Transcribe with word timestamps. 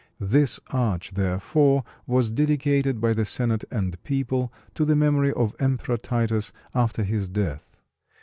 This 0.19 0.59
arch, 0.71 1.11
therefore, 1.11 1.83
was 2.07 2.31
dedicated 2.31 2.99
by 2.99 3.13
the 3.13 3.23
senate 3.23 3.63
and 3.69 4.01
people 4.03 4.51
to 4.73 4.83
the 4.83 4.95
memory 4.95 5.31
of 5.31 5.55
Emperor 5.59 5.97
Titus 5.97 6.51
after 6.73 7.03
his 7.03 7.29
death. 7.29 7.79